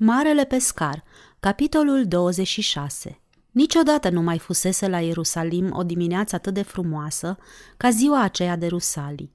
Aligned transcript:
Marele 0.00 0.44
pescar, 0.44 1.04
capitolul 1.40 2.04
26 2.06 3.20
Niciodată 3.50 4.08
nu 4.08 4.22
mai 4.22 4.38
fusese 4.38 4.88
la 4.88 5.00
Ierusalim 5.00 5.70
o 5.72 5.82
dimineață 5.82 6.34
atât 6.34 6.54
de 6.54 6.62
frumoasă 6.62 7.36
ca 7.76 7.90
ziua 7.90 8.22
aceea 8.22 8.56
de 8.56 8.66
Rusalii. 8.66 9.32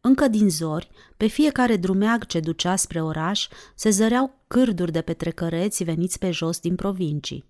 Încă 0.00 0.28
din 0.28 0.50
zori, 0.50 0.90
pe 1.16 1.26
fiecare 1.26 1.76
drumeag 1.76 2.26
ce 2.26 2.40
ducea 2.40 2.76
spre 2.76 3.02
oraș, 3.02 3.48
se 3.74 3.90
zăreau 3.90 4.34
cârduri 4.46 4.92
de 4.92 5.00
petrecăreți 5.00 5.84
veniți 5.84 6.18
pe 6.18 6.30
jos 6.30 6.58
din 6.58 6.74
provincii. 6.74 7.44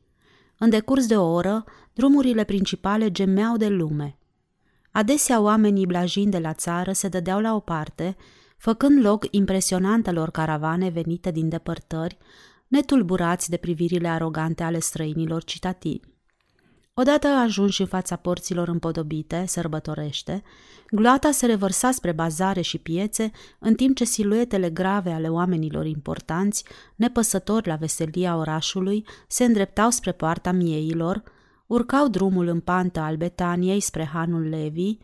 În 0.59 0.71
decurs 0.71 1.07
de 1.07 1.17
o 1.17 1.33
oră, 1.33 1.65
drumurile 1.93 2.45
principale 2.45 3.11
gemeau 3.11 3.57
de 3.57 3.69
lume. 3.69 4.19
Adesea 4.91 5.41
oamenii 5.41 5.87
blajind 5.87 6.31
de 6.31 6.39
la 6.39 6.53
țară 6.53 6.93
se 6.93 7.09
dădeau 7.09 7.41
la 7.41 7.55
o 7.55 7.61
parte, 7.61 8.17
făcând 8.63 9.05
loc 9.05 9.27
impresionantelor 9.31 10.31
caravane 10.31 10.89
venite 10.89 11.31
din 11.31 11.49
depărtări, 11.49 12.17
netulburați 12.69 13.51
de 13.51 13.57
privirile 13.57 14.09
arogante 14.09 14.63
ale 14.63 14.79
străinilor 14.79 15.45
citativi. 15.45 16.07
Odată 16.95 17.27
ajunși 17.27 17.81
în 17.81 17.87
fața 17.87 18.17
porților 18.17 18.69
împodobite, 18.69 19.45
sărbătorește, 19.47 20.43
gloata 20.91 21.31
se 21.31 21.47
revărsa 21.47 21.91
spre 21.91 22.13
bazare 22.13 22.61
și 22.61 22.79
piețe, 22.79 23.31
în 23.59 23.75
timp 23.75 23.97
ce 23.97 24.05
siluetele 24.05 24.71
grave 24.71 25.11
ale 25.11 25.29
oamenilor 25.29 25.87
importanți, 25.87 26.65
nepăsători 26.97 27.69
la 27.69 27.75
veselia 27.75 28.37
orașului, 28.37 29.05
se 29.29 29.45
îndreptau 29.45 29.91
spre 29.91 30.13
poarta 30.13 30.53
mieilor, 30.53 31.23
urcau 31.67 32.09
drumul 32.09 32.47
în 32.47 32.61
pantă 32.61 33.01
al 33.01 33.17
Betaniei 33.17 33.81
spre 33.81 34.05
Hanul 34.05 34.49
Levi, 34.49 34.99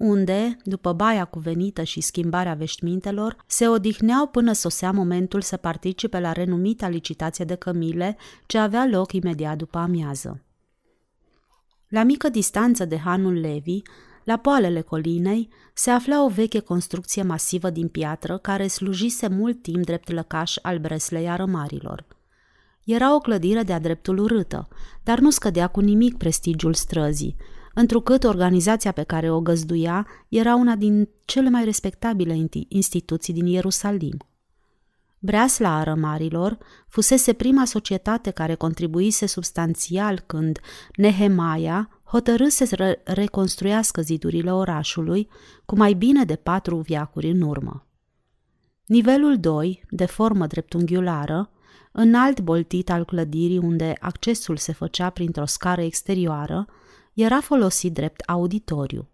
unde, 0.00 0.56
după 0.64 0.92
baia 0.92 1.24
cuvenită 1.24 1.82
și 1.82 2.00
schimbarea 2.00 2.54
veștimintelor, 2.54 3.36
se 3.46 3.68
odihneau 3.68 4.26
până 4.26 4.52
sosea 4.52 4.90
momentul 4.90 5.40
să 5.40 5.56
participe 5.56 6.20
la 6.20 6.32
renumita 6.32 6.88
licitație 6.88 7.44
de 7.44 7.54
cămile 7.54 8.16
ce 8.46 8.58
avea 8.58 8.86
loc 8.86 9.12
imediat 9.12 9.56
după 9.56 9.78
amiază. 9.78 10.42
La 11.88 12.02
mică 12.02 12.28
distanță 12.28 12.84
de 12.84 12.98
Hanul 12.98 13.40
Levi, 13.40 13.82
la 14.24 14.36
poalele 14.36 14.80
colinei, 14.80 15.48
se 15.74 15.90
afla 15.90 16.24
o 16.24 16.28
veche 16.28 16.58
construcție 16.58 17.22
masivă 17.22 17.70
din 17.70 17.88
piatră 17.88 18.38
care 18.38 18.66
slujise 18.66 19.28
mult 19.28 19.62
timp 19.62 19.84
drept 19.84 20.10
lăcaș 20.10 20.56
al 20.62 20.78
Breslei 20.78 21.28
Arămarilor. 21.28 22.06
Era 22.84 23.14
o 23.14 23.18
clădire 23.18 23.62
de-a 23.62 23.78
dreptul 23.78 24.18
urâtă, 24.18 24.68
dar 25.02 25.18
nu 25.18 25.30
scădea 25.30 25.66
cu 25.66 25.80
nimic 25.80 26.16
prestigiul 26.16 26.74
străzii, 26.74 27.36
întrucât 27.74 28.24
organizația 28.24 28.92
pe 28.92 29.02
care 29.02 29.30
o 29.30 29.40
găzduia 29.40 30.06
era 30.28 30.54
una 30.54 30.74
din 30.74 31.08
cele 31.24 31.48
mai 31.48 31.64
respectabile 31.64 32.48
instituții 32.68 33.32
din 33.32 33.46
Ierusalim. 33.46 34.16
Breasla 35.18 35.76
Arămarilor 35.76 36.58
fusese 36.88 37.32
prima 37.32 37.64
societate 37.64 38.30
care 38.30 38.54
contribuise 38.54 39.26
substanțial 39.26 40.22
când 40.26 40.58
Nehemaia 40.96 42.00
hotărâse 42.04 42.64
să 42.64 42.98
reconstruiască 43.04 44.00
zidurile 44.00 44.52
orașului 44.52 45.28
cu 45.64 45.76
mai 45.76 45.92
bine 45.92 46.24
de 46.24 46.36
patru 46.36 46.76
viacuri 46.76 47.30
în 47.30 47.40
urmă. 47.40 47.86
Nivelul 48.86 49.38
2, 49.38 49.84
de 49.90 50.04
formă 50.04 50.46
dreptunghiulară, 50.46 51.50
înalt 51.92 52.40
boltit 52.40 52.90
al 52.90 53.04
clădirii 53.04 53.58
unde 53.58 53.96
accesul 54.00 54.56
se 54.56 54.72
făcea 54.72 55.10
printr-o 55.10 55.46
scară 55.46 55.82
exterioară, 55.82 56.66
era 57.14 57.40
folosit 57.40 57.92
drept 57.92 58.20
auditoriu. 58.20 59.08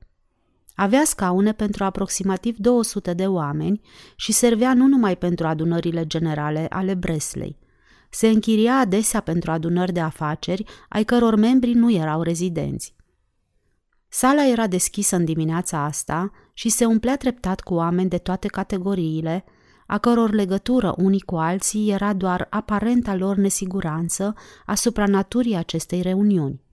Avea 0.74 1.02
scaune 1.04 1.52
pentru 1.52 1.84
aproximativ 1.84 2.56
200 2.56 3.14
de 3.14 3.26
oameni 3.26 3.80
și 4.16 4.32
servea 4.32 4.74
nu 4.74 4.86
numai 4.86 5.16
pentru 5.16 5.46
adunările 5.46 6.06
generale 6.06 6.66
ale 6.70 6.94
Breslei. 6.94 7.58
Se 8.10 8.28
închiria 8.28 8.78
adesea 8.78 9.20
pentru 9.20 9.50
adunări 9.50 9.92
de 9.92 10.00
afaceri, 10.00 10.64
ai 10.88 11.04
căror 11.04 11.36
membri 11.36 11.72
nu 11.72 11.92
erau 11.92 12.22
rezidenți. 12.22 12.94
Sala 14.08 14.46
era 14.46 14.66
deschisă 14.66 15.16
în 15.16 15.24
dimineața 15.24 15.84
asta 15.84 16.30
și 16.52 16.68
se 16.68 16.84
umplea 16.84 17.16
treptat 17.16 17.60
cu 17.60 17.74
oameni 17.74 18.08
de 18.08 18.18
toate 18.18 18.48
categoriile, 18.48 19.44
a 19.86 19.98
căror 19.98 20.32
legătură 20.32 20.94
unii 20.96 21.20
cu 21.20 21.36
alții 21.36 21.90
era 21.90 22.12
doar 22.12 22.46
aparenta 22.50 23.14
lor 23.14 23.36
nesiguranță 23.36 24.34
asupra 24.66 25.06
naturii 25.06 25.56
acestei 25.56 26.02
reuniuni. 26.02 26.65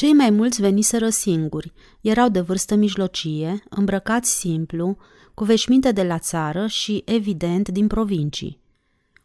Cei 0.00 0.12
mai 0.12 0.30
mulți 0.30 0.60
veniseră 0.60 1.08
singuri, 1.08 1.72
erau 2.00 2.28
de 2.28 2.40
vârstă 2.40 2.74
mijlocie, 2.74 3.62
îmbrăcați 3.68 4.38
simplu, 4.38 4.96
cu 5.34 5.44
veșminte 5.44 5.92
de 5.92 6.02
la 6.02 6.18
țară 6.18 6.66
și, 6.66 7.02
evident, 7.04 7.68
din 7.68 7.86
provincii. 7.86 8.60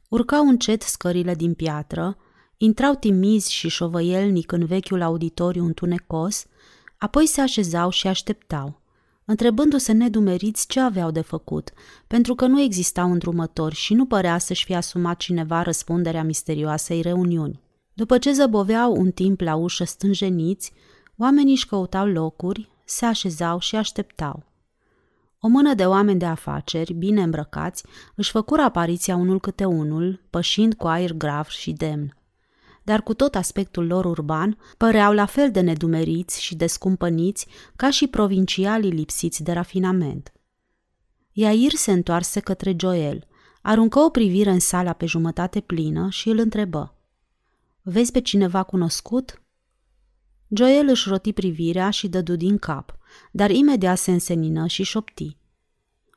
Urcau 0.10 0.48
încet 0.48 0.82
scările 0.82 1.36
din 1.36 1.54
piatră, 1.54 2.18
intrau 2.58 2.96
timizi 2.96 3.54
și 3.54 3.70
șovăielnic 3.70 4.52
în 4.52 4.66
vechiul 4.66 5.02
auditoriu 5.02 5.66
întunecos, 5.66 6.46
apoi 6.98 7.26
se 7.26 7.42
așezau 7.42 7.90
și 7.90 8.08
așteptau, 8.08 8.82
întrebându-se 9.26 9.92
nedumeriți 9.92 10.68
ce 10.68 10.80
aveau 10.80 11.12
de 11.12 11.22
făcut, 11.22 11.72
pentru 12.08 12.36
că 12.36 12.46
nu 12.46 12.62
existau 12.62 13.12
îndrumători 13.12 13.76
și 13.76 13.94
nu 13.94 14.06
părea 14.06 14.38
să-și 14.38 14.66
fie 14.66 14.76
asumat 14.76 15.18
cineva 15.18 15.62
răspunderea 15.62 16.24
misterioasei 16.24 17.02
reuniuni. 17.02 17.64
După 17.96 18.18
ce 18.18 18.32
zăboveau 18.32 18.96
un 18.96 19.12
timp 19.12 19.42
la 19.42 19.56
ușă 19.56 19.84
stânjeniți, 19.84 20.72
oamenii 21.18 21.54
își 21.54 21.68
căutau 21.68 22.08
locuri, 22.08 22.70
se 22.86 23.06
așezau 23.06 23.60
și 23.60 23.76
așteptau. 23.76 24.44
O 25.40 25.48
mână 25.48 25.74
de 25.74 25.86
oameni 25.86 26.20
de 26.20 26.26
afaceri, 26.26 26.94
bine 26.94 27.22
îmbrăcați, 27.22 27.84
își 28.16 28.32
făcură 28.32 28.62
apariția 28.62 29.16
unul 29.16 29.40
câte 29.40 29.66
unul, 29.66 30.22
pășind 30.30 30.74
cu 30.74 30.88
aer 30.88 31.14
grav 31.14 31.48
și 31.48 31.72
demn. 31.72 32.18
Dar 32.84 33.02
cu 33.02 33.14
tot 33.14 33.36
aspectul 33.36 33.88
lor 33.88 34.06
urban, 34.06 34.58
păreau 34.78 35.14
la 35.14 35.26
fel 35.26 35.52
de 35.52 35.60
nedumeriți 35.60 36.42
și 36.42 36.56
descumpăniți 36.56 37.48
ca 37.76 37.90
și 37.90 38.08
provincialii 38.08 38.92
lipsiți 38.92 39.44
de 39.44 39.52
rafinament. 39.52 40.34
Iair 41.32 41.72
se 41.72 41.92
întoarse 41.92 42.40
către 42.40 42.76
Joel, 42.80 43.28
aruncă 43.62 44.00
o 44.00 44.10
privire 44.10 44.50
în 44.50 44.60
sala 44.60 44.94
pe 44.94 45.06
jumătate 45.06 45.60
plină 45.60 46.08
și 46.10 46.30
îl 46.30 46.38
întrebă. 46.38 46.95
Vezi 47.88 48.12
pe 48.12 48.22
cineva 48.22 48.64
cunoscut?" 48.64 49.42
Joel 50.48 50.88
își 50.88 51.10
roti 51.10 51.34
privirea 51.34 51.90
și 51.90 52.08
dădu 52.08 52.36
din 52.36 52.58
cap, 52.58 52.98
dar 53.32 53.50
imediat 53.50 53.98
se 53.98 54.12
însenină 54.12 54.68
și 54.68 54.84
șopti. 54.84 55.38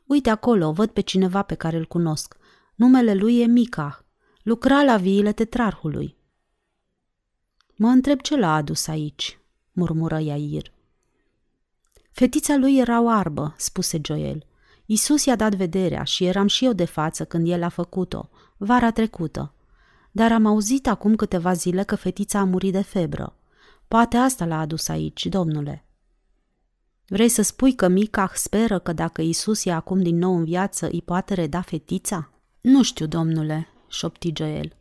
Uite 0.06 0.30
acolo, 0.30 0.72
văd 0.72 0.90
pe 0.90 1.00
cineva 1.00 1.42
pe 1.42 1.54
care 1.54 1.76
îl 1.76 1.86
cunosc. 1.86 2.36
Numele 2.74 3.14
lui 3.14 3.40
e 3.40 3.46
Mica. 3.46 4.04
Lucra 4.42 4.82
la 4.82 4.96
viile 4.96 5.32
tetrarhului. 5.32 6.16
Mă 7.76 7.88
întreb 7.88 8.20
ce 8.20 8.36
l-a 8.36 8.54
adus 8.54 8.86
aici, 8.86 9.38
murmură 9.72 10.18
Iair. 10.18 10.72
Fetița 12.10 12.56
lui 12.56 12.78
era 12.78 13.00
oarbă, 13.02 13.54
spuse 13.56 14.00
Joel. 14.04 14.46
Isus 14.86 15.24
i-a 15.24 15.36
dat 15.36 15.54
vederea 15.54 16.02
și 16.02 16.24
eram 16.24 16.46
și 16.46 16.64
eu 16.64 16.72
de 16.72 16.84
față 16.84 17.24
când 17.24 17.48
el 17.48 17.62
a 17.62 17.68
făcut-o, 17.68 18.28
vara 18.56 18.90
trecută 18.90 19.52
dar 20.18 20.32
am 20.32 20.46
auzit 20.46 20.86
acum 20.86 21.16
câteva 21.16 21.52
zile 21.52 21.82
că 21.82 21.94
fetița 21.94 22.38
a 22.38 22.44
murit 22.44 22.72
de 22.72 22.82
febră. 22.82 23.36
Poate 23.88 24.16
asta 24.16 24.44
l-a 24.44 24.60
adus 24.60 24.88
aici, 24.88 25.26
domnule. 25.26 25.84
Vrei 27.06 27.28
să 27.28 27.42
spui 27.42 27.74
că 27.74 27.88
Mica 27.88 28.30
speră 28.34 28.78
că 28.78 28.92
dacă 28.92 29.22
Isus 29.22 29.64
e 29.64 29.72
acum 29.72 30.02
din 30.02 30.16
nou 30.16 30.36
în 30.36 30.44
viață, 30.44 30.88
îi 30.90 31.02
poate 31.02 31.34
reda 31.34 31.60
fetița? 31.60 32.30
Nu 32.60 32.82
știu, 32.82 33.06
domnule, 33.06 33.68
șopti 33.88 34.32
Joel. 34.36 34.76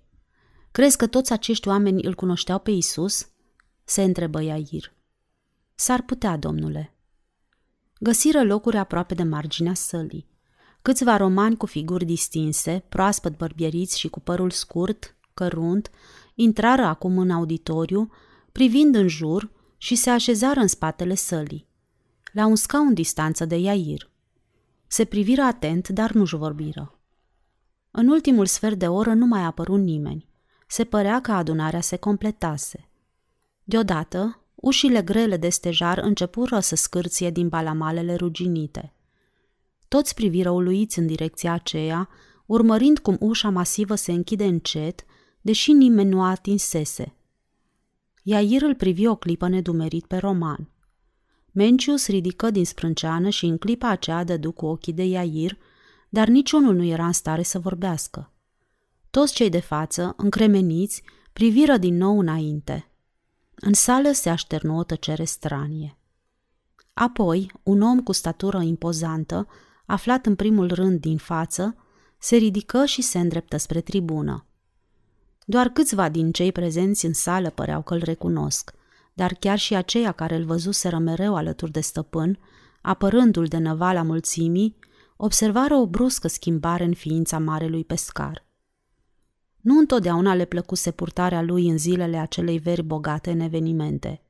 Crezi 0.71 0.97
că 0.97 1.07
toți 1.07 1.31
acești 1.31 1.67
oameni 1.67 2.03
îl 2.03 2.15
cunoșteau 2.15 2.59
pe 2.59 2.71
Isus? 2.71 3.27
Se 3.83 4.03
întrebă 4.03 4.41
Iair. 4.41 4.93
S-ar 5.75 6.01
putea, 6.01 6.37
domnule. 6.37 6.93
Găsiră 7.99 8.43
locuri 8.43 8.77
aproape 8.77 9.13
de 9.13 9.23
marginea 9.23 9.73
sălii. 9.73 10.27
Câțiva 10.81 11.17
romani 11.17 11.57
cu 11.57 11.65
figuri 11.65 12.05
distinse, 12.05 12.83
proaspăt 12.89 13.37
bărbieriți 13.37 13.99
și 13.99 14.07
cu 14.07 14.19
părul 14.19 14.49
scurt, 14.49 15.11
cărunt, 15.37 15.89
intrară 16.35 16.81
acum 16.81 17.17
în 17.17 17.31
auditoriu, 17.31 18.09
privind 18.51 18.95
în 18.95 19.07
jur 19.07 19.49
și 19.78 19.95
se 19.95 20.09
așezară 20.09 20.59
în 20.59 20.67
spatele 20.67 21.16
sălii, 21.16 21.67
la 22.31 22.45
un 22.45 22.55
scaun 22.55 22.93
distanță 22.93 23.45
de 23.45 23.55
Iair. 23.55 24.09
Se 24.87 25.05
priviră 25.05 25.41
atent, 25.41 25.87
dar 25.87 26.11
nu-și 26.11 26.35
vorbiră. 26.35 26.99
În 27.91 28.07
ultimul 28.07 28.45
sfert 28.45 28.79
de 28.79 28.87
oră 28.87 29.13
nu 29.13 29.25
mai 29.25 29.41
a 29.41 29.45
apărut 29.45 29.79
nimeni. 29.79 30.29
Se 30.67 30.84
părea 30.84 31.22
că 31.22 31.31
adunarea 31.31 31.81
se 31.81 31.95
completase. 31.95 32.90
Deodată, 33.63 34.41
ușile 34.55 35.01
grele 35.01 35.37
de 35.37 35.49
stejar 35.49 35.97
începură 35.97 36.59
să 36.59 36.75
scârție 36.75 37.29
din 37.29 37.47
balamalele 37.47 38.16
ruginite. 38.16 38.93
Toți 39.87 40.13
priviră 40.13 40.49
uluiți 40.49 40.99
în 40.99 41.07
direcția 41.07 41.53
aceea, 41.53 42.09
urmărind 42.45 42.99
cum 42.99 43.17
ușa 43.19 43.49
masivă 43.49 43.95
se 43.95 44.11
închide 44.11 44.45
încet 44.45 45.05
deși 45.41 45.72
nimeni 45.72 46.09
nu 46.09 46.23
atinsese. 46.23 47.16
Iair 48.23 48.61
îl 48.61 48.75
privi 48.75 49.07
o 49.07 49.16
clipă 49.16 49.47
nedumerit 49.47 50.05
pe 50.05 50.17
Roman. 50.17 50.69
Mencius 51.51 52.07
ridică 52.07 52.49
din 52.49 52.66
sprânceană 52.66 53.29
și 53.29 53.45
în 53.45 53.57
clipa 53.57 53.89
aceea 53.89 54.23
dădu 54.23 54.51
cu 54.51 54.66
ochii 54.66 54.93
de 54.93 55.03
Iair, 55.03 55.57
dar 56.09 56.28
niciunul 56.28 56.75
nu 56.75 56.84
era 56.84 57.05
în 57.05 57.11
stare 57.11 57.43
să 57.43 57.59
vorbească. 57.59 58.31
Toți 59.09 59.34
cei 59.34 59.49
de 59.49 59.59
față, 59.59 60.13
încremeniți, 60.17 61.03
priviră 61.34 61.78
din 61.78 61.97
nou 61.97 62.19
înainte. 62.19 62.91
În 63.55 63.73
sală 63.73 64.11
se 64.11 64.29
așternu 64.29 64.78
o 64.78 64.83
tăcere 64.83 65.23
stranie. 65.23 65.97
Apoi, 66.93 67.51
un 67.63 67.81
om 67.81 67.99
cu 68.03 68.11
statură 68.11 68.61
impozantă, 68.61 69.47
aflat 69.85 70.25
în 70.25 70.35
primul 70.35 70.73
rând 70.73 70.99
din 70.99 71.17
față, 71.17 71.75
se 72.17 72.35
ridică 72.35 72.85
și 72.85 73.01
se 73.01 73.19
îndreptă 73.19 73.57
spre 73.57 73.81
tribună. 73.81 74.47
Doar 75.49 75.70
câțiva 75.70 76.09
din 76.09 76.32
cei 76.32 76.52
prezenți 76.52 77.05
în 77.05 77.14
sală 77.14 77.49
păreau 77.49 77.82
că 77.82 77.94
îl 77.94 78.02
recunosc, 78.03 78.73
dar 79.14 79.34
chiar 79.34 79.58
și 79.58 79.76
aceia 79.76 80.11
care 80.11 80.35
îl 80.35 80.44
văzuseră 80.46 80.97
mereu 80.97 81.35
alături 81.35 81.72
de 81.72 81.79
stăpân, 81.79 82.40
apărându-l 82.82 83.46
de 83.46 83.58
năvala 83.58 84.02
mulțimii, 84.02 84.76
observară 85.17 85.76
o 85.76 85.88
bruscă 85.88 86.28
schimbare 86.28 86.84
în 86.84 86.94
ființa 86.94 87.40
marelui 87.40 87.84
pescar. 87.84 88.46
Nu 89.61 89.78
întotdeauna 89.78 90.34
le 90.34 90.46
plăcuse 90.46 90.91
purtarea 90.91 91.41
lui 91.41 91.70
în 91.70 91.78
zilele 91.78 92.17
acelei 92.17 92.58
veri 92.58 92.84
bogate 92.84 93.32
în 93.32 93.40
evenimente. 93.40 94.22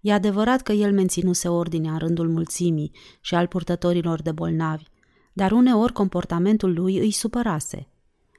E 0.00 0.12
adevărat 0.12 0.62
că 0.62 0.72
el 0.72 0.92
menținuse 0.92 1.48
ordinea 1.48 1.92
în 1.92 1.98
rândul 1.98 2.28
mulțimii 2.28 2.92
și 3.20 3.34
al 3.34 3.46
purtătorilor 3.46 4.22
de 4.22 4.32
bolnavi, 4.32 4.84
dar 5.32 5.52
uneori 5.52 5.92
comportamentul 5.92 6.72
lui 6.72 6.98
îi 6.98 7.10
supărase. 7.10 7.88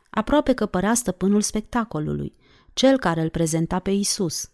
Aproape 0.09 0.53
că 0.53 0.65
părea 0.65 0.93
stăpânul 0.93 1.41
spectacolului, 1.41 2.35
cel 2.73 2.99
care 2.99 3.21
îl 3.21 3.29
prezenta 3.29 3.79
pe 3.79 3.91
Isus. 3.91 4.51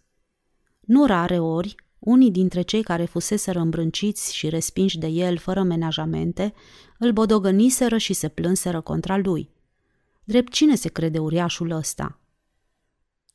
Nu 0.80 1.06
rare 1.06 1.38
ori, 1.38 1.74
unii 1.98 2.30
dintre 2.30 2.62
cei 2.62 2.82
care 2.82 3.04
fuseseră 3.04 3.58
îmbrânciți 3.58 4.34
și 4.34 4.48
respinși 4.48 4.98
de 4.98 5.06
el 5.06 5.36
fără 5.36 5.62
menajamente, 5.62 6.54
îl 6.98 7.12
bodogăniseră 7.12 7.96
și 7.96 8.12
se 8.12 8.28
plânseră 8.28 8.80
contra 8.80 9.16
lui. 9.16 9.50
Drept 10.24 10.52
cine 10.52 10.74
se 10.74 10.88
crede 10.88 11.18
uriașul 11.18 11.70
ăsta? 11.70 12.18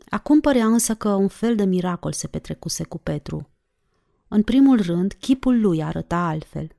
Acum 0.09 0.39
părea 0.39 0.65
însă 0.65 0.95
că 0.95 1.09
un 1.09 1.27
fel 1.27 1.55
de 1.55 1.63
miracol 1.63 2.13
se 2.13 2.27
petrecuse 2.27 2.83
cu 2.83 2.97
Petru. 2.97 3.49
În 4.27 4.43
primul 4.43 4.81
rând, 4.81 5.13
chipul 5.13 5.61
lui 5.61 5.83
arăta 5.83 6.17
altfel. 6.17 6.75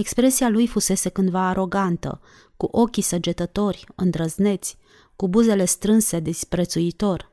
Expresia 0.00 0.48
lui 0.48 0.66
fusese 0.66 1.08
cândva 1.08 1.48
arogantă, 1.48 2.20
cu 2.56 2.68
ochii 2.70 3.02
săgetători, 3.02 3.86
îndrăzneți, 3.94 4.76
cu 5.16 5.28
buzele 5.28 5.64
strânse 5.64 6.20
disprețuitor. 6.20 7.32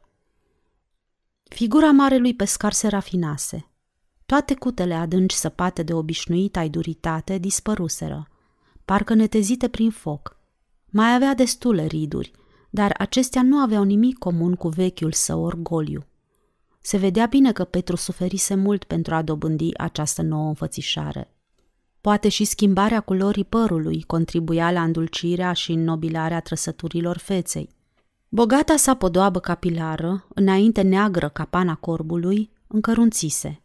Figura 1.43 1.91
marelui 1.91 2.35
pescar 2.35 2.73
se 2.73 2.87
rafinase. 2.87 3.69
Toate 4.25 4.53
cutele 4.53 4.93
adânci 4.93 5.33
săpate 5.33 5.83
de 5.83 5.93
obișnuita 5.93 6.67
duritate 6.67 7.37
dispăruseră, 7.37 8.27
parcă 8.85 9.13
netezite 9.13 9.67
prin 9.67 9.91
foc. 9.91 10.37
Mai 10.85 11.13
avea 11.13 11.33
destule 11.33 11.85
riduri, 11.85 12.31
dar 12.69 12.95
acestea 12.97 13.43
nu 13.43 13.57
aveau 13.57 13.83
nimic 13.83 14.17
comun 14.17 14.55
cu 14.55 14.67
vechiul 14.67 15.11
său 15.11 15.43
orgoliu. 15.43 16.05
Se 16.81 16.97
vedea 16.97 17.25
bine 17.25 17.51
că 17.51 17.63
Petru 17.63 17.95
suferise 17.95 18.55
mult 18.55 18.83
pentru 18.83 19.15
a 19.15 19.21
dobândi 19.21 19.77
această 19.77 20.21
nouă 20.21 20.47
înfățișare. 20.47 21.31
Poate 22.07 22.30
și 22.30 22.45
schimbarea 22.45 23.00
culorii 23.00 23.44
părului 23.44 24.04
contribuia 24.04 24.71
la 24.71 24.83
îndulcirea 24.83 25.54
și 25.54 25.71
înnobilarea 25.71 26.39
trăsăturilor 26.39 27.18
feței. 27.18 27.69
Bogata 28.30 28.75
sa 28.75 28.95
podoabă 28.95 29.39
capilară, 29.39 30.27
înainte 30.33 30.81
neagră 30.81 31.30
ca 31.30 31.45
pana 31.45 31.75
corbului, 31.75 32.51
încărunțise. 32.68 33.62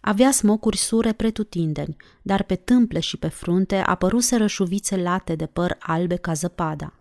Avea 0.00 0.30
smocuri 0.30 0.76
sure 0.76 1.12
pretutindeni, 1.12 1.96
dar 2.22 2.42
pe 2.42 2.54
tâmple 2.54 3.00
și 3.00 3.16
pe 3.16 3.28
frunte 3.28 3.76
apăruseră 3.76 4.46
șuvițe 4.46 4.96
late 4.96 5.34
de 5.34 5.46
păr 5.46 5.76
albe 5.80 6.16
ca 6.16 6.32
zăpada. 6.32 6.92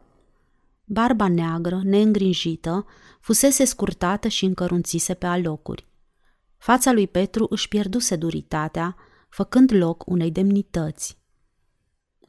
Barba 0.84 1.28
neagră, 1.28 1.82
neîngrinjită, 1.84 2.86
fusese 3.20 3.66
scurtată 3.66 4.28
și 4.28 4.46
încărunțise 4.46 5.14
pe 5.14 5.26
alocuri. 5.26 5.88
Fața 6.58 6.92
lui 6.92 7.08
Petru 7.08 7.48
își 7.50 7.68
pierduse 7.68 8.16
duritatea, 8.16 8.96
făcând 9.36 9.72
loc 9.74 10.08
unei 10.08 10.32
demnități. 10.32 11.18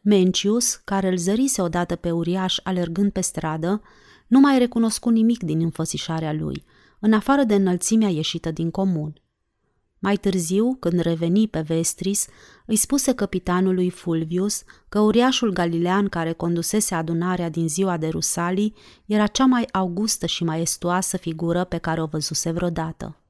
Mencius, 0.03 0.75
care 0.75 1.09
îl 1.09 1.17
zărise 1.17 1.63
odată 1.63 1.97
pe 1.97 2.11
uriaș 2.11 2.59
alergând 2.63 3.13
pe 3.13 3.21
stradă, 3.21 3.83
nu 4.27 4.41
mai 4.41 4.59
recunoscu 4.59 5.09
nimic 5.09 5.43
din 5.43 5.61
înfățișarea 5.61 6.33
lui, 6.33 6.65
în 7.01 7.13
afară 7.13 7.43
de 7.43 7.55
înălțimea 7.55 8.09
ieșită 8.09 8.51
din 8.51 8.71
comun. 8.71 9.21
Mai 9.99 10.17
târziu, 10.17 10.77
când 10.81 11.01
reveni 11.01 11.49
pe 11.49 11.61
Vestris, 11.61 12.27
îi 12.67 12.77
spuse 12.77 13.15
capitanului 13.15 13.91
Fulvius 13.91 14.63
că 14.89 15.01
uriașul 15.01 15.53
galilean 15.53 16.09
care 16.09 16.33
condusese 16.33 16.95
adunarea 16.95 17.49
din 17.49 17.69
ziua 17.69 17.97
de 17.97 18.09
Rusalii 18.09 18.75
era 19.05 19.27
cea 19.27 19.45
mai 19.47 19.67
augustă 19.73 20.27
și 20.27 20.45
maestuoasă 20.45 21.17
figură 21.17 21.65
pe 21.65 21.79
care 21.79 22.03
o 22.03 22.07
văzuse 22.07 22.51
vreodată. 22.51 23.21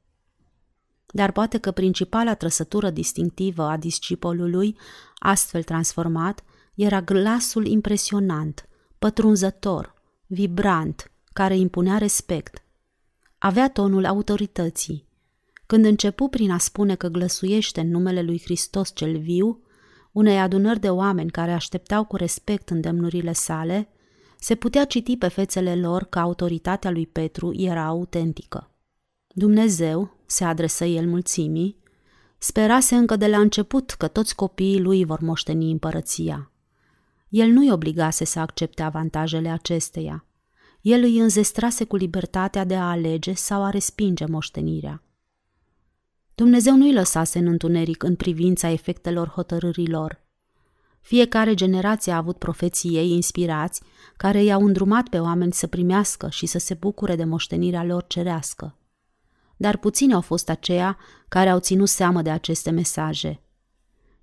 Dar 1.07 1.33
poate 1.33 1.59
că 1.59 1.71
principala 1.71 2.35
trăsătură 2.35 2.91
distinctivă 2.91 3.63
a 3.63 3.77
discipolului, 3.77 4.77
astfel 5.19 5.63
transformat, 5.63 6.45
era 6.75 7.03
glasul 7.03 7.67
impresionant, 7.67 8.69
pătrunzător, 8.99 9.95
vibrant, 10.27 11.11
care 11.33 11.57
impunea 11.57 11.99
respect. 11.99 12.63
Avea 13.39 13.71
tonul 13.71 14.05
autorității, 14.05 15.07
când 15.67 15.85
începu 15.85 16.29
prin 16.29 16.51
a 16.51 16.59
spune 16.59 16.95
că 16.95 17.09
glăsuiește 17.09 17.81
în 17.81 17.91
numele 17.91 18.23
lui 18.23 18.41
Hristos 18.45 18.91
cel 18.95 19.19
viu, 19.19 19.61
unei 20.13 20.39
adunări 20.39 20.81
de 20.81 20.91
oameni 20.91 21.31
care 21.31 21.53
așteptau 21.53 22.05
cu 22.05 22.17
respect 22.17 22.71
îndemnurile 22.71 23.33
sale, 23.33 23.89
se 24.39 24.55
putea 24.55 24.85
citi 24.85 25.17
pe 25.17 25.29
fețele 25.29 25.77
lor 25.77 26.05
că 26.05 26.19
autoritatea 26.19 26.91
lui 26.91 27.07
Petru 27.07 27.53
era 27.57 27.85
autentică. 27.85 28.71
Dumnezeu, 29.29 30.16
se 30.27 30.45
adresă 30.45 30.85
el 30.85 31.07
mulțimii, 31.07 31.77
sperase 32.39 32.95
încă 32.95 33.17
de 33.17 33.27
la 33.27 33.39
început 33.39 33.91
că 33.91 34.09
toți 34.09 34.35
copiii 34.35 34.81
lui 34.81 35.05
vor 35.05 35.21
moșteni 35.21 35.71
împărăția. 35.71 36.51
El 37.29 37.49
nu-i 37.49 37.71
obligase 37.71 38.25
să 38.25 38.39
accepte 38.39 38.83
avantajele 38.83 39.49
acesteia. 39.49 40.25
El 40.81 41.03
îi 41.03 41.19
înzestrase 41.19 41.85
cu 41.85 41.97
libertatea 41.97 42.65
de 42.65 42.77
a 42.77 42.91
alege 42.91 43.33
sau 43.33 43.65
a 43.65 43.71
respinge 43.71 44.27
moștenirea. 44.27 45.03
Dumnezeu 46.35 46.77
nu-i 46.77 46.93
lăsase 46.93 47.39
în 47.39 47.47
întuneric 47.47 48.03
în 48.03 48.15
privința 48.15 48.71
efectelor 48.71 49.29
hotărârilor. 49.29 50.25
Fiecare 51.01 51.55
generație 51.55 52.13
a 52.13 52.17
avut 52.17 52.39
profeții 52.39 52.97
ei 52.97 53.11
inspirați, 53.11 53.83
care 54.17 54.43
i-au 54.43 54.65
îndrumat 54.65 55.09
pe 55.09 55.19
oameni 55.19 55.53
să 55.53 55.67
primească 55.67 56.29
și 56.31 56.47
să 56.47 56.59
se 56.59 56.75
bucure 56.75 57.17
de 57.17 57.25
moștenirea 57.25 57.85
lor 57.85 58.05
cerească. 58.07 58.77
Dar 59.57 59.77
puțini 59.77 60.15
au 60.15 60.21
fost 60.21 60.49
aceia 60.49 60.99
care 61.29 61.49
au 61.49 61.59
ținut 61.59 61.89
seamă 61.89 62.23
de 62.23 62.31
aceste 62.31 62.71
mesaje. 62.71 63.41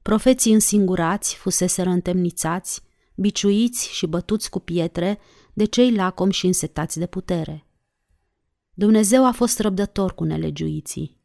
Profeții 0.01 0.53
însingurați 0.53 1.35
fuseseră 1.35 1.89
întemnițați, 1.89 2.81
biciuiți 3.15 3.89
și 3.93 4.07
bătuți 4.07 4.49
cu 4.49 4.59
pietre 4.59 5.19
de 5.53 5.65
cei 5.65 5.95
lacom 5.95 6.29
și 6.29 6.45
însetați 6.45 6.99
de 6.99 7.05
putere. 7.05 7.67
Dumnezeu 8.73 9.25
a 9.25 9.31
fost 9.31 9.59
răbdător 9.59 10.13
cu 10.13 10.23
nelegiuiții. 10.23 11.21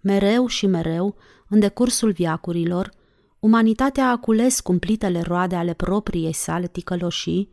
Mereu 0.00 0.46
și 0.46 0.66
mereu, 0.66 1.16
în 1.48 1.58
decursul 1.58 2.12
viacurilor, 2.12 2.90
umanitatea 3.38 4.10
a 4.10 4.16
cules 4.16 4.60
cumplitele 4.60 5.20
roade 5.20 5.54
ale 5.54 5.72
propriei 5.72 6.32
sale 6.32 6.66
ticăloșii, 6.66 7.50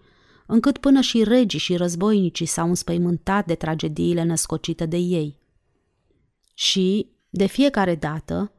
încât 0.48 0.78
până 0.78 1.02
și 1.02 1.24
regii 1.24 1.60
și 1.60 1.76
războinicii 1.76 2.46
s-au 2.46 2.68
înspăimântat 2.68 3.46
de 3.46 3.56
tragediile 3.56 4.24
născocite 4.24 4.86
de 4.86 4.98
ei. 4.98 5.41
Și, 6.62 7.08
de 7.30 7.46
fiecare 7.46 7.96
dată, 7.96 8.52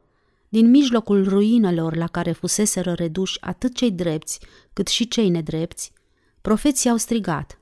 din 0.49 0.69
mijlocul 0.69 1.27
ruinelor 1.27 1.95
la 1.95 2.07
care 2.07 2.31
fuseseră 2.31 2.93
reduși 2.93 3.41
atât 3.41 3.75
cei 3.75 3.91
drepți 3.91 4.39
cât 4.73 4.87
și 4.87 5.07
cei 5.07 5.29
nedrepți, 5.29 5.91
profeții 6.41 6.89
au 6.89 6.97
strigat. 6.97 7.59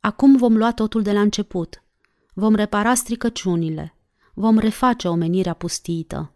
Acum 0.00 0.36
vom 0.36 0.56
lua 0.56 0.72
totul 0.72 1.02
de 1.02 1.12
la 1.12 1.20
început. 1.20 1.82
Vom 2.32 2.54
repara 2.54 2.94
stricăciunile 2.94 3.92
vom 4.38 4.58
reface 4.58 5.08
omenirea 5.08 5.52
pustită. 5.52 6.32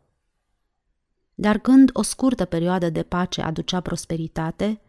Dar 1.35 1.59
când 1.59 1.91
o 1.93 2.02
scurtă 2.02 2.45
perioadă 2.45 2.91
de 2.91 3.02
pace 3.02 3.41
aducea 3.41 3.81
prosperitate, 3.81 4.81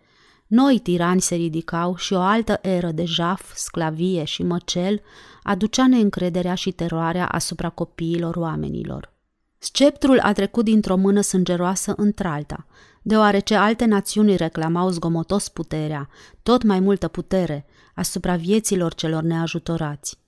noi 0.54 0.80
tirani 0.80 1.22
se 1.22 1.36
ridicau 1.36 1.96
și 1.96 2.14
o 2.14 2.20
altă 2.20 2.60
eră 2.62 2.92
de 2.92 3.06
jaf, 3.06 3.56
sclavie 3.56 4.24
și 4.24 4.44
măcel 4.44 5.02
aducea 5.44 5.88
neîncrederea 5.88 6.56
și 6.56 6.72
teroarea 6.72 7.28
asupra 7.28 7.70
copiilor 7.70 8.36
oamenilor. 8.36 9.14
Sceptrul 9.58 10.20
a 10.20 10.34
trecut 10.34 10.64
dintr-o 10.64 10.96
mână 10.96 11.22
sângeroasă 11.22 11.94
într-alta, 11.98 12.66
deoarece 13.02 13.56
alte 13.56 13.86
națiuni 13.86 14.36
reclamau 14.36 14.90
zgomotos 14.90 15.50
puterea, 15.50 16.10
tot 16.44 16.64
mai 16.64 16.80
multă 16.80 17.08
putere, 17.08 17.66
asupra 17.96 18.36
vieților 18.36 18.94
celor 18.94 19.24
neajutorați. 19.24 20.20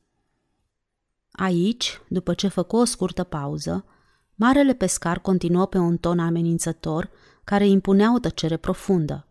Aici, 1.32 2.02
după 2.08 2.34
ce 2.34 2.48
făcu 2.48 2.78
o 2.78 2.86
scurtă 2.86 3.24
pauză, 3.24 3.86
marele 4.36 4.74
pescar 4.74 5.20
continuă 5.20 5.66
pe 5.66 5.78
un 5.78 5.98
ton 5.98 6.20
amenințător 6.20 7.10
care 7.44 7.68
impunea 7.68 8.14
o 8.14 8.20
tăcere 8.20 8.58
profundă. 8.58 9.28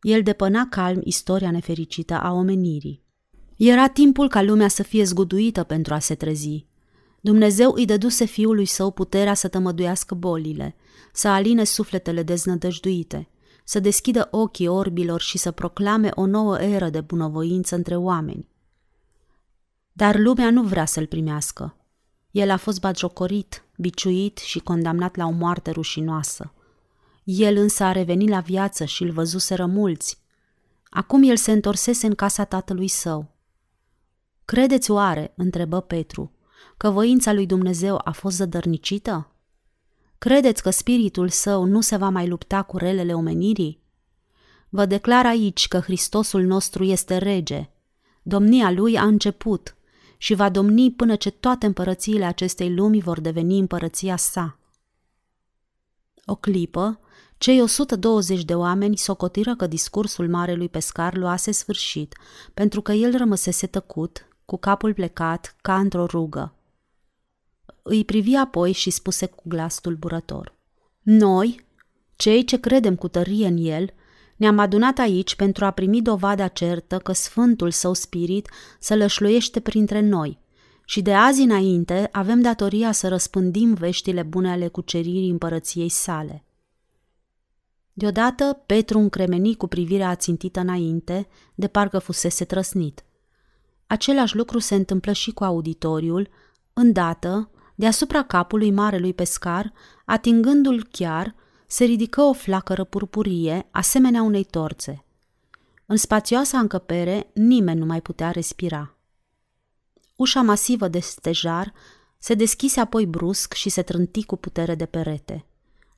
El 0.00 0.22
depăna 0.22 0.66
calm 0.70 1.00
istoria 1.04 1.50
nefericită 1.50 2.14
a 2.14 2.32
omenirii. 2.32 3.04
Era 3.56 3.88
timpul 3.88 4.28
ca 4.28 4.42
lumea 4.42 4.68
să 4.68 4.82
fie 4.82 5.04
zguduită 5.04 5.62
pentru 5.62 5.94
a 5.94 5.98
se 5.98 6.14
trezi. 6.14 6.66
Dumnezeu 7.20 7.72
îi 7.72 7.84
dăduse 7.84 8.24
fiului 8.24 8.64
său 8.64 8.90
puterea 8.90 9.34
să 9.34 9.48
tămăduiască 9.48 10.14
bolile, 10.14 10.76
să 11.12 11.28
aline 11.28 11.64
sufletele 11.64 12.22
deznădăjduite, 12.22 13.28
să 13.64 13.80
deschidă 13.80 14.28
ochii 14.30 14.66
orbilor 14.66 15.20
și 15.20 15.38
să 15.38 15.50
proclame 15.50 16.10
o 16.14 16.26
nouă 16.26 16.58
eră 16.60 16.88
de 16.88 17.00
bunăvoință 17.00 17.74
între 17.74 17.96
oameni. 17.96 18.48
Dar 19.92 20.18
lumea 20.18 20.50
nu 20.50 20.62
vrea 20.62 20.84
să-l 20.84 21.06
primească. 21.06 21.76
El 22.30 22.50
a 22.50 22.56
fost 22.56 22.80
bagiocorit, 22.80 23.64
biciuit 23.76 24.38
și 24.38 24.58
condamnat 24.58 25.16
la 25.16 25.26
o 25.26 25.30
moarte 25.30 25.70
rușinoasă. 25.70 26.52
El 27.26 27.56
însă 27.56 27.84
a 27.84 27.92
revenit 27.92 28.28
la 28.28 28.40
viață 28.40 28.84
și 28.84 29.02
îl 29.02 29.10
văzuseră 29.10 29.66
mulți. 29.66 30.18
Acum 30.90 31.22
el 31.22 31.36
se 31.36 31.52
întorsese 31.52 32.06
în 32.06 32.14
casa 32.14 32.44
tatălui 32.44 32.88
său. 32.88 33.34
Credeți 34.44 34.90
oare, 34.90 35.32
întrebă 35.36 35.80
Petru, 35.80 36.32
că 36.76 36.90
voința 36.90 37.32
lui 37.32 37.46
Dumnezeu 37.46 38.00
a 38.04 38.10
fost 38.10 38.36
zădărnicită? 38.36 39.30
Credeți 40.18 40.62
că 40.62 40.70
spiritul 40.70 41.28
său 41.28 41.64
nu 41.64 41.80
se 41.80 41.96
va 41.96 42.08
mai 42.08 42.28
lupta 42.28 42.62
cu 42.62 42.76
relele 42.76 43.14
omenirii? 43.14 43.80
Vă 44.68 44.86
declar 44.86 45.26
aici 45.26 45.68
că 45.68 45.78
Hristosul 45.78 46.42
nostru 46.42 46.84
este 46.84 47.16
rege. 47.16 47.70
Domnia 48.22 48.70
lui 48.70 48.98
a 48.98 49.04
început 49.04 49.76
și 50.16 50.34
va 50.34 50.48
domni 50.48 50.92
până 50.92 51.16
ce 51.16 51.30
toate 51.30 51.66
împărățiile 51.66 52.24
acestei 52.24 52.74
lumi 52.74 53.00
vor 53.00 53.20
deveni 53.20 53.58
împărăția 53.58 54.16
sa. 54.16 54.58
O 56.24 56.34
clipă, 56.34 57.00
cei 57.38 57.60
120 57.60 58.44
de 58.44 58.54
oameni 58.54 58.96
socotiră 58.96 59.56
că 59.56 59.66
discursul 59.66 60.28
marelui 60.28 60.68
pescar 60.68 61.16
luase 61.16 61.50
sfârșit, 61.50 62.16
pentru 62.54 62.80
că 62.82 62.92
el 62.92 63.16
rămăsese 63.16 63.66
tăcut, 63.66 64.28
cu 64.44 64.56
capul 64.56 64.94
plecat, 64.94 65.56
ca 65.62 65.78
într-o 65.78 66.06
rugă. 66.06 66.54
Îi 67.82 68.04
privi 68.04 68.34
apoi 68.34 68.72
și 68.72 68.90
spuse 68.90 69.26
cu 69.26 69.42
glas 69.46 69.80
tulburător. 69.80 70.54
Noi, 71.02 71.66
cei 72.16 72.44
ce 72.44 72.60
credem 72.60 72.96
cu 72.96 73.08
tărie 73.08 73.46
în 73.46 73.56
el, 73.56 73.90
ne-am 74.36 74.58
adunat 74.58 74.98
aici 74.98 75.34
pentru 75.34 75.64
a 75.64 75.70
primi 75.70 76.02
dovada 76.02 76.48
certă 76.48 76.98
că 76.98 77.12
Sfântul 77.12 77.70
Său 77.70 77.92
Spirit 77.92 78.50
să 78.78 78.96
lășluiește 78.96 79.60
printre 79.60 80.00
noi 80.00 80.38
și 80.84 81.02
de 81.02 81.14
azi 81.14 81.40
înainte 81.40 82.08
avem 82.12 82.40
datoria 82.40 82.92
să 82.92 83.08
răspândim 83.08 83.74
veștile 83.74 84.22
bune 84.22 84.50
ale 84.50 84.68
cuceririi 84.68 85.30
împărăției 85.30 85.88
sale. 85.88 86.45
Deodată 87.98 88.62
Petru 88.66 88.98
încremeni 88.98 89.56
cu 89.56 89.66
privirea 89.66 90.08
ațintită 90.08 90.60
înainte, 90.60 91.28
de 91.54 91.66
parcă 91.66 91.98
fusese 91.98 92.44
trăsnit. 92.44 93.04
Același 93.86 94.36
lucru 94.36 94.58
se 94.58 94.74
întâmplă 94.74 95.12
și 95.12 95.30
cu 95.30 95.44
auditoriul, 95.44 96.28
îndată, 96.72 97.50
deasupra 97.74 98.22
capului 98.22 98.70
marelui 98.70 99.14
pescar, 99.14 99.72
atingându-l 100.04 100.86
chiar, 100.90 101.34
se 101.66 101.84
ridică 101.84 102.20
o 102.20 102.32
flacără 102.32 102.84
purpurie, 102.84 103.68
asemenea 103.70 104.22
unei 104.22 104.44
torțe. 104.44 105.04
În 105.86 105.96
spațioasa 105.96 106.58
încăpere, 106.58 107.30
nimeni 107.34 107.78
nu 107.78 107.86
mai 107.86 108.00
putea 108.00 108.30
respira. 108.30 108.96
Ușa 110.16 110.42
masivă 110.42 110.88
de 110.88 110.98
stejar 110.98 111.72
se 112.18 112.34
deschise 112.34 112.80
apoi 112.80 113.06
brusc 113.06 113.52
și 113.52 113.68
se 113.68 113.82
trânti 113.82 114.24
cu 114.24 114.36
putere 114.36 114.74
de 114.74 114.86
perete. 114.86 115.46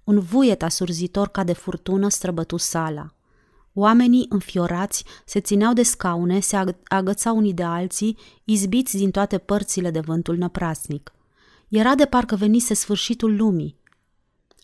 Un 0.08 0.20
vuiet 0.20 0.62
asurzitor 0.62 1.28
ca 1.28 1.44
de 1.44 1.52
furtună 1.52 2.08
străbătu 2.08 2.56
sala. 2.56 3.14
Oamenii 3.74 4.26
înfiorați 4.28 5.04
se 5.24 5.40
țineau 5.40 5.72
de 5.72 5.82
scaune, 5.82 6.40
se 6.40 6.76
agățau 6.84 7.36
unii 7.36 7.54
de 7.54 7.62
alții, 7.62 8.18
izbiți 8.44 8.96
din 8.96 9.10
toate 9.10 9.38
părțile 9.38 9.90
de 9.90 10.00
vântul 10.00 10.36
năprasnic. 10.36 11.12
Era 11.68 11.94
de 11.94 12.04
parcă 12.04 12.36
venise 12.36 12.74
sfârșitul 12.74 13.36
lumii. 13.36 13.76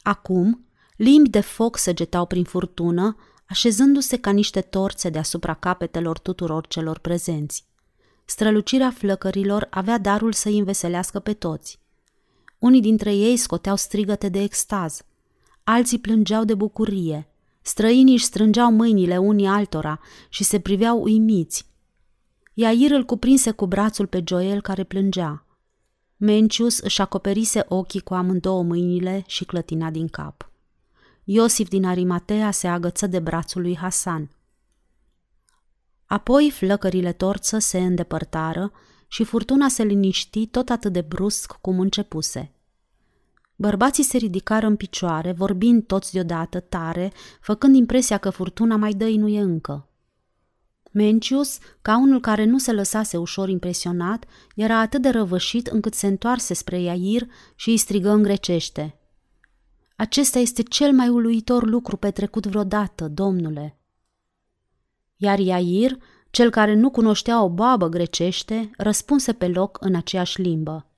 Acum, 0.03 0.65
limbi 0.97 1.29
de 1.29 1.41
foc 1.41 1.77
săgetau 1.79 2.27
prin 2.27 2.45
furtună, 2.45 3.17
așezându-se 3.49 4.17
ca 4.17 4.31
niște 4.31 4.61
torțe 4.61 5.09
deasupra 5.09 5.55
capetelor 5.55 6.19
tuturor 6.19 6.67
celor 6.67 6.99
prezenți. 6.99 7.65
Strălucirea 8.25 8.91
flăcărilor 8.91 9.67
avea 9.71 9.99
darul 9.99 10.33
să-i 10.33 10.59
înveselească 10.59 11.19
pe 11.19 11.33
toți. 11.33 11.79
Unii 12.59 12.81
dintre 12.81 13.15
ei 13.15 13.37
scoteau 13.37 13.77
strigăte 13.77 14.29
de 14.29 14.43
extaz, 14.43 15.01
alții 15.65 15.99
plângeau 15.99 16.45
de 16.45 16.55
bucurie, 16.55 17.29
străinii 17.63 18.15
își 18.15 18.25
strângeau 18.25 18.73
mâinile 18.73 19.19
unii 19.19 19.47
altora 19.47 20.01
și 20.29 20.45
se 20.45 20.61
priveau 20.61 21.03
uimiți. 21.03 21.67
Iair 22.55 22.91
îl 22.91 23.05
cuprinse 23.05 23.51
cu 23.51 23.67
brațul 23.67 24.07
pe 24.07 24.23
Joel 24.27 24.61
care 24.61 24.85
plângea. 24.85 25.47
Mencius 26.17 26.79
își 26.79 27.01
acoperise 27.01 27.65
ochii 27.69 28.01
cu 28.01 28.15
amândouă 28.15 28.63
mâinile 28.63 29.23
și 29.27 29.45
clătina 29.45 29.91
din 29.91 30.09
cap. 30.09 30.51
Iosif 31.25 31.69
din 31.69 31.85
Arimatea 31.85 32.51
se 32.51 32.67
agăță 32.67 33.07
de 33.07 33.19
brațul 33.19 33.63
lui 33.63 33.77
Hasan. 33.77 34.31
Apoi 36.05 36.51
flăcările 36.51 37.13
torță 37.13 37.59
se 37.59 37.79
îndepărtară 37.79 38.73
și 39.09 39.25
furtuna 39.25 39.69
se 39.69 39.83
liniști 39.83 40.47
tot 40.47 40.69
atât 40.69 40.93
de 40.93 41.01
brusc 41.01 41.53
cum 41.53 41.81
începuse. 41.81 42.55
Bărbații 43.57 44.05
se 44.05 44.17
ridicară 44.17 44.67
în 44.67 44.77
picioare, 44.77 45.33
vorbind 45.33 45.87
toți 45.87 46.13
deodată 46.13 46.61
tare, 46.61 47.13
făcând 47.41 47.75
impresia 47.77 48.19
că 48.19 48.31
furtuna 48.31 48.77
mai 48.77 48.93
dăinuie 48.93 49.41
încă. 49.41 49.89
Mencius, 50.93 51.59
ca 51.83 51.99
unul 51.99 52.21
care 52.21 52.45
nu 52.45 52.59
se 52.59 52.73
lăsase 52.73 53.17
ușor 53.17 53.49
impresionat, 53.49 54.25
era 54.55 54.79
atât 54.79 55.03
de 55.03 55.09
răvășit 55.09 55.67
încât 55.67 55.95
se 55.95 56.07
întoarse 56.07 56.55
spre 56.55 56.81
Iair 56.81 57.27
și 57.55 57.71
îi 57.71 57.77
strigă 57.77 58.11
în 58.11 58.23
grecește. 58.23 58.99
Acesta 59.97 60.39
este 60.39 60.63
cel 60.63 60.93
mai 60.93 61.09
uluitor 61.09 61.67
lucru 61.67 61.97
petrecut 61.97 62.47
vreodată, 62.47 63.09
domnule. 63.09 63.79
Iar 65.17 65.39
Iair, 65.39 65.97
cel 66.31 66.51
care 66.51 66.75
nu 66.75 66.91
cunoștea 66.91 67.43
o 67.43 67.49
babă 67.49 67.89
grecește, 67.89 68.71
răspunse 68.77 69.33
pe 69.33 69.49
loc 69.49 69.79
în 69.81 69.95
aceeași 69.95 70.41
limbă. 70.41 70.94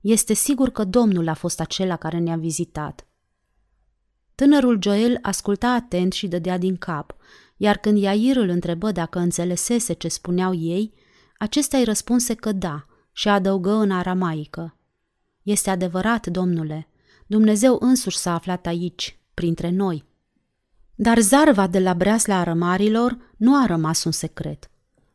Este 0.00 0.34
sigur 0.34 0.70
că 0.70 0.84
Domnul 0.84 1.28
a 1.28 1.34
fost 1.34 1.60
acela 1.60 1.96
care 1.96 2.18
ne-a 2.18 2.36
vizitat. 2.36 3.06
Tânărul 4.34 4.78
Joel 4.82 5.18
asculta 5.22 5.68
atent 5.68 6.12
și 6.12 6.28
dădea 6.28 6.58
din 6.58 6.76
cap, 6.76 7.14
iar 7.56 7.76
când 7.76 7.98
Iair 7.98 8.36
îl 8.36 8.48
întrebă 8.48 8.92
dacă 8.92 9.18
înțelesese 9.18 9.92
ce 9.92 10.08
spuneau 10.08 10.54
ei, 10.54 10.92
acesta 11.38 11.76
îi 11.76 11.84
răspunse 11.84 12.34
că 12.34 12.52
da 12.52 12.86
și 13.12 13.28
adăugă 13.28 13.72
în 13.72 13.90
aramaică. 13.90 14.76
Este 15.42 15.70
adevărat, 15.70 16.26
domnule, 16.26 16.88
Dumnezeu 17.26 17.76
însuși 17.80 18.16
s-a 18.16 18.34
aflat 18.34 18.66
aici, 18.66 19.18
printre 19.34 19.70
noi. 19.70 20.04
Dar 20.94 21.18
zarva 21.18 21.66
de 21.66 21.78
la 21.78 21.94
breasla 21.94 22.36
arămarilor 22.36 23.16
nu 23.36 23.62
a 23.62 23.66
rămas 23.66 24.04
un 24.04 24.12
secret. 24.12 24.70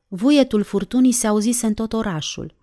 Vuietul 0.07 0.63
furtunii 0.63 1.11
se 1.11 1.27
auzise 1.27 1.65
în 1.65 1.73
tot 1.73 1.93
orașul. 1.93 2.55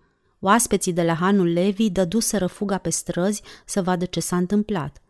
Oaspeții 0.45 0.93
de 0.93 1.03
la 1.03 1.15
Hanul 1.15 1.53
Levi 1.53 1.91
dăduseră 1.91 2.47
fuga 2.47 2.79
pe 2.79 2.91
străzi 2.91 3.43
să 3.67 3.83
vadă 3.83 4.05
ce 4.05 4.21
s-a 4.21 4.37
întâmplat. 4.37 5.03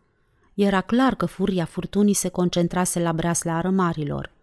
Era 0.53 0.81
clar 0.81 1.15
că 1.15 1.25
furia 1.25 1.65
furtunii 1.65 2.13
se 2.13 2.29
concentrase 2.29 2.99
la 2.99 3.13
breasla 3.13 3.57
arămarilor– 3.57 4.31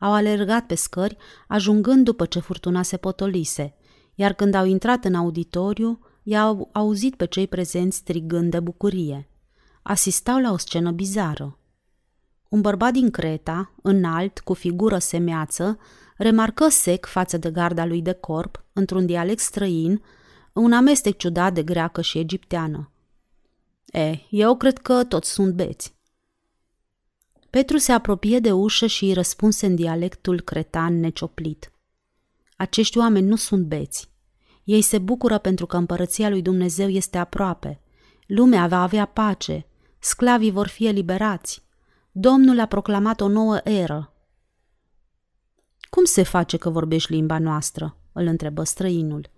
au 0.00 0.12
alergat 0.12 0.66
pe 0.66 0.74
scări, 0.74 1.16
ajungând 1.48 2.04
după 2.04 2.26
ce 2.26 2.38
furtuna 2.38 2.82
se 2.82 2.96
potolise, 2.96 3.74
iar 4.14 4.32
când 4.32 4.54
au 4.54 4.64
intrat 4.64 5.04
în 5.04 5.14
auditoriu, 5.14 5.98
i-au 6.22 6.68
auzit 6.72 7.14
pe 7.14 7.26
cei 7.26 7.46
prezenți 7.46 7.96
strigând 7.96 8.50
de 8.50 8.60
bucurie. 8.60 9.28
Asistau 9.82 10.40
la 10.40 10.52
o 10.52 10.56
scenă 10.56 10.90
bizară. 10.90 11.58
Un 12.48 12.60
bărbat 12.60 12.92
din 12.92 13.10
Creta, 13.10 13.72
înalt, 13.82 14.38
cu 14.38 14.54
figură 14.54 14.98
semeață, 14.98 15.78
remarcă 16.16 16.68
sec 16.68 17.06
față 17.06 17.36
de 17.36 17.50
garda 17.50 17.84
lui 17.84 18.02
de 18.02 18.12
corp, 18.12 18.64
într-un 18.72 19.06
dialect 19.06 19.40
străin, 19.40 20.02
un 20.52 20.72
amestec 20.72 21.16
ciudat 21.16 21.54
de 21.54 21.62
greacă 21.62 22.00
și 22.00 22.18
egipteană. 22.18 22.90
E, 23.86 24.18
eu 24.30 24.56
cred 24.56 24.78
că 24.78 25.04
toți 25.04 25.30
sunt 25.30 25.54
beți. 25.54 25.94
Petru 27.50 27.76
se 27.76 27.92
apropie 27.92 28.38
de 28.38 28.52
ușă 28.52 28.86
și 28.86 29.04
îi 29.04 29.12
răspunse 29.12 29.66
în 29.66 29.74
dialectul 29.74 30.40
cretan 30.40 31.00
necioplit. 31.00 31.72
Acești 32.56 32.98
oameni 32.98 33.26
nu 33.26 33.36
sunt 33.36 33.66
beți. 33.66 34.10
Ei 34.64 34.82
se 34.82 34.98
bucură 34.98 35.38
pentru 35.38 35.66
că 35.66 35.76
împărăția 35.76 36.28
lui 36.28 36.42
Dumnezeu 36.42 36.88
este 36.88 37.18
aproape. 37.18 37.80
Lumea 38.26 38.66
va 38.66 38.82
avea 38.82 39.04
pace. 39.04 39.66
Sclavii 39.98 40.50
vor 40.50 40.66
fi 40.66 40.86
eliberați. 40.86 41.62
Domnul 42.12 42.60
a 42.60 42.66
proclamat 42.66 43.20
o 43.20 43.28
nouă 43.28 43.60
eră. 43.64 44.12
Cum 45.90 46.04
se 46.04 46.22
face 46.22 46.56
că 46.56 46.70
vorbești 46.70 47.12
limba 47.12 47.38
noastră?" 47.38 47.96
îl 48.12 48.26
întrebă 48.26 48.64
străinul. 48.64 49.30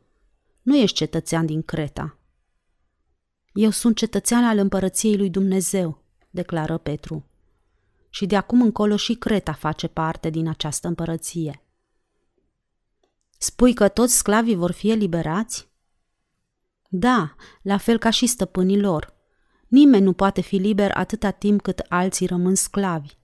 Nu 0.63 0.77
ești 0.77 0.97
cetățean 0.97 1.47
din 1.47 1.63
Creta." 1.63 2.17
Eu 3.53 3.71
sunt 3.71 3.97
cetățean 3.97 4.45
al 4.45 4.59
împărăției 4.59 5.17
lui 5.17 5.31
Dumnezeu," 5.31 6.03
declară 6.31 6.79
Petru 6.79 7.27
și 8.15 8.27
de 8.27 8.37
acum 8.37 8.63
încolo 8.63 8.97
și 8.97 9.15
Creta 9.15 9.53
face 9.53 9.89
parte 9.89 10.31
din 10.31 10.49
această 10.49 10.89
împărăție. 10.89 11.63
Spui 13.39 13.75
că 13.75 13.89
toți 13.89 14.17
sclavii 14.17 14.55
vor 14.55 14.71
fi 14.71 14.91
eliberați? 14.91 15.69
Da, 16.89 17.35
la 17.63 17.77
fel 17.77 17.99
ca 17.99 18.11
și 18.11 18.27
stăpânii 18.27 18.81
lor. 18.81 19.15
Nimeni 19.69 20.05
nu 20.05 20.13
poate 20.13 20.41
fi 20.41 20.57
liber 20.57 20.91
atâta 20.95 21.31
timp 21.31 21.63
cât 21.63 21.79
alții 21.89 22.27
rămân 22.27 22.55
sclavi. 22.55 23.17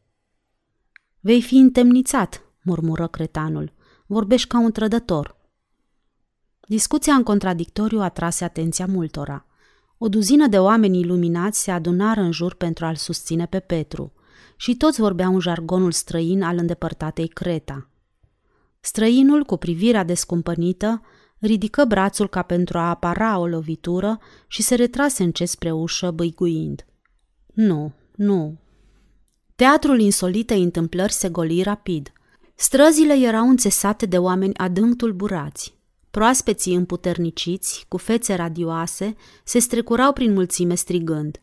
Vei 1.20 1.42
fi 1.42 1.54
întemnițat, 1.54 2.42
murmură 2.62 3.06
cretanul. 3.06 3.72
Vorbești 4.06 4.48
ca 4.48 4.58
un 4.58 4.72
trădător. 4.72 5.36
Discuția 6.68 7.14
în 7.14 7.22
contradictoriu 7.22 8.00
atrase 8.00 8.44
atenția 8.44 8.86
multora. 8.86 9.46
O 9.98 10.08
duzină 10.08 10.46
de 10.46 10.58
oameni 10.58 10.98
iluminați 10.98 11.62
se 11.62 11.70
adunară 11.70 12.20
în 12.20 12.32
jur 12.32 12.54
pentru 12.54 12.84
a-l 12.84 12.96
susține 12.96 13.46
pe 13.46 13.60
Petru 13.60 14.12
și 14.56 14.76
toți 14.76 15.00
vorbeau 15.00 15.34
în 15.34 15.40
jargonul 15.40 15.92
străin 15.92 16.42
al 16.42 16.56
îndepărtatei 16.56 17.28
Creta. 17.28 17.90
Străinul, 18.80 19.44
cu 19.44 19.56
privirea 19.56 20.04
descumpănită, 20.04 21.02
ridică 21.38 21.84
brațul 21.84 22.28
ca 22.28 22.42
pentru 22.42 22.78
a 22.78 22.88
apara 22.88 23.38
o 23.38 23.46
lovitură 23.46 24.18
și 24.46 24.62
se 24.62 24.74
retrase 24.74 25.22
încet 25.22 25.48
spre 25.48 25.70
ușă, 25.70 26.10
băiguind. 26.10 26.86
Nu, 27.54 27.92
nu. 28.14 28.58
Teatrul 29.56 30.00
insolitei 30.00 30.62
întâmplări 30.62 31.12
se 31.12 31.28
goli 31.28 31.62
rapid. 31.62 32.12
Străzile 32.54 33.14
erau 33.14 33.48
înțesate 33.48 34.06
de 34.06 34.18
oameni 34.18 34.56
adânc 34.56 34.96
tulburați. 34.96 35.77
Proaspeții 36.10 36.74
împuterniciți, 36.74 37.84
cu 37.88 37.96
fețe 37.96 38.34
radioase, 38.34 39.16
se 39.44 39.58
strecurau 39.58 40.12
prin 40.12 40.32
mulțime 40.32 40.74
strigând. 40.74 41.40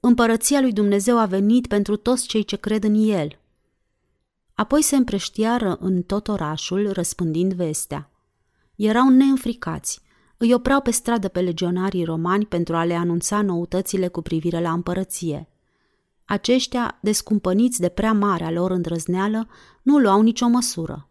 Împărăția 0.00 0.60
lui 0.60 0.72
Dumnezeu 0.72 1.18
a 1.18 1.26
venit 1.26 1.66
pentru 1.66 1.96
toți 1.96 2.26
cei 2.26 2.44
ce 2.44 2.56
cred 2.56 2.84
în 2.84 2.94
el. 2.94 3.38
Apoi 4.54 4.82
se 4.82 4.96
împreștiară 4.96 5.76
în 5.80 6.02
tot 6.02 6.28
orașul, 6.28 6.92
răspândind 6.92 7.52
vestea. 7.52 8.10
Erau 8.74 9.08
neînfricați. 9.08 10.00
Îi 10.36 10.54
opreau 10.54 10.80
pe 10.80 10.90
stradă 10.90 11.28
pe 11.28 11.40
legionarii 11.40 12.04
romani 12.04 12.46
pentru 12.46 12.76
a 12.76 12.84
le 12.84 12.94
anunța 12.94 13.42
noutățile 13.42 14.08
cu 14.08 14.22
privire 14.22 14.60
la 14.60 14.72
împărăție. 14.72 15.48
Aceștia, 16.24 16.98
descumpăniți 17.02 17.80
de 17.80 17.88
prea 17.88 18.12
marea 18.12 18.50
lor 18.50 18.70
îndrăzneală, 18.70 19.48
nu 19.82 19.98
luau 19.98 20.22
nicio 20.22 20.48
măsură. 20.48 21.08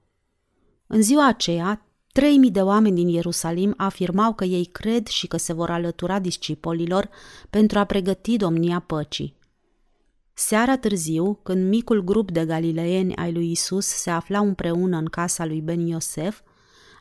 În 0.87 1.01
ziua 1.01 1.27
aceea, 1.27 1.86
Trei 2.17 2.37
mii 2.37 2.51
de 2.51 2.61
oameni 2.61 2.95
din 2.95 3.07
Ierusalim 3.07 3.73
afirmau 3.77 4.33
că 4.33 4.43
ei 4.43 4.65
cred 4.65 5.07
și 5.07 5.27
că 5.27 5.37
se 5.37 5.53
vor 5.53 5.69
alătura 5.69 6.19
discipolilor 6.19 7.09
pentru 7.49 7.79
a 7.79 7.83
pregăti 7.83 8.37
domnia 8.37 8.79
păcii. 8.79 9.35
Seara 10.33 10.77
târziu, 10.77 11.39
când 11.43 11.67
micul 11.67 12.03
grup 12.03 12.31
de 12.31 12.45
galileeni 12.45 13.15
ai 13.15 13.33
lui 13.33 13.51
Isus 13.51 13.85
se 13.85 14.09
aflau 14.09 14.45
împreună 14.45 14.97
în 14.97 15.05
casa 15.05 15.45
lui 15.45 15.61
Ben 15.61 15.87
Iosef, 15.87 16.39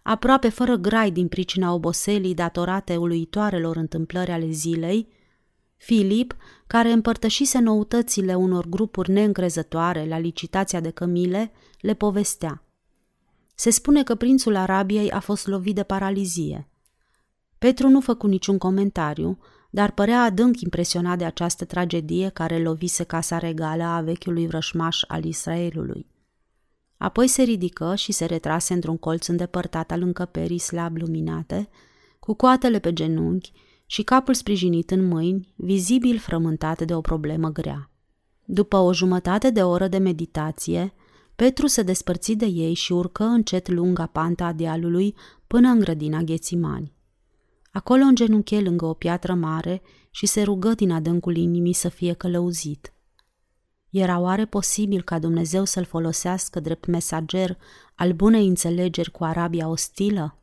aproape 0.03 0.49
fără 0.49 0.75
grai 0.75 1.11
din 1.11 1.29
pricina 1.29 1.73
oboselii 1.73 2.35
datorate 2.35 2.97
uluitoarelor 2.97 3.77
întâmplări 3.77 4.31
ale 4.31 4.51
zilei, 4.51 5.09
Filip, 5.77 6.37
care 6.67 6.93
împărtășise 6.93 7.59
noutățile 7.59 8.35
unor 8.35 8.67
grupuri 8.67 9.11
neîncrezătoare 9.11 10.07
la 10.09 10.19
licitația 10.19 10.81
de 10.81 10.91
cămile, 10.91 11.53
le 11.81 11.95
povestea. 11.95 12.66
Se 13.59 13.71
spune 13.71 14.03
că 14.03 14.15
prințul 14.15 14.57
Arabiei 14.57 15.11
a 15.11 15.21
fost 15.21 15.47
lovit 15.47 15.75
de 15.75 15.83
paralizie. 15.83 16.69
Petru 17.59 17.89
nu 17.89 18.01
făcu 18.01 18.27
niciun 18.27 18.59
comentariu, 18.59 19.39
dar 19.71 19.91
părea 19.91 20.23
adânc 20.23 20.61
impresionat 20.61 21.19
de 21.19 21.25
această 21.25 21.65
tragedie 21.65 22.29
care 22.29 22.63
lovise 22.63 23.05
casa 23.05 23.39
regală 23.39 23.83
a 23.83 24.01
vechiului 24.01 24.47
vrășmaș 24.47 25.03
al 25.07 25.25
Israelului. 25.25 26.07
Apoi 26.97 27.29
se 27.29 27.43
ridică 27.43 27.95
și 27.95 28.13
se 28.13 28.25
retrase 28.25 28.73
într-un 28.73 28.97
colț 28.97 29.27
îndepărtat 29.27 29.91
al 29.91 30.03
încăperii 30.03 30.59
slab 30.59 30.97
luminate, 30.97 31.69
cu 32.21 32.35
coatele 32.35 32.79
pe 32.79 32.93
genunchi 32.93 33.53
și 33.87 34.03
capul 34.03 34.35
sprijinit 34.35 34.91
în 34.91 35.09
mâini, 35.09 35.55
vizibil 35.57 36.19
frământat 36.19 36.83
de 36.83 36.95
o 36.95 37.01
problemă 37.01 37.49
grea. 37.49 37.91
După 38.45 38.77
o 38.77 38.93
jumătate 38.93 39.51
de 39.51 39.63
oră 39.63 39.89
de 39.89 39.99
meditație, 39.99 40.93
Petru 41.37 41.67
se 41.67 41.83
despărți 41.83 42.33
de 42.33 42.47
ei 42.47 42.75
și 42.75 42.93
urcă 42.93 43.25
încet 43.25 43.69
lunga 43.69 44.07
panta 44.07 44.45
a 44.45 44.53
dealului 44.53 45.15
până 45.47 45.69
în 45.69 45.79
grădina 45.79 46.21
Ghețimani. 46.21 46.93
Acolo 47.73 48.03
îngenunche 48.03 48.61
lângă 48.61 48.85
o 48.85 48.93
piatră 48.93 49.35
mare 49.35 49.83
și 50.11 50.27
se 50.27 50.43
rugă 50.43 50.75
din 50.75 50.91
adâncul 50.91 51.37
inimii 51.37 51.73
să 51.73 51.89
fie 51.89 52.13
călăuzit. 52.13 52.93
Era 53.91 54.19
oare 54.19 54.47
posibil 54.47 55.03
ca 55.03 55.19
Dumnezeu 55.19 55.65
să-l 55.65 55.85
folosească 55.85 56.61
drept 56.61 56.87
mesager 56.87 57.59
al 57.95 58.13
bunei 58.13 58.47
înțelegeri 58.47 59.11
cu 59.11 59.25
Arabia 59.25 59.69
ostilă? 59.69 60.39